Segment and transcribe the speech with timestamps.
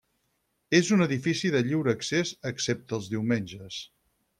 [0.77, 3.85] És un edifici de lliure accés, excepte els diumenges.